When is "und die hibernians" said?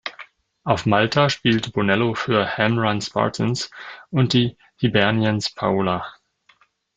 4.09-5.53